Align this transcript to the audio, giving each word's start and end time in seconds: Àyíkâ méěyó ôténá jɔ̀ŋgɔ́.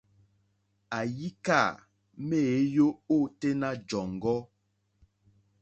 Àyíkâ 0.97 1.59
méěyó 2.27 2.85
ôténá 3.15 3.69
jɔ̀ŋgɔ́. 3.87 4.39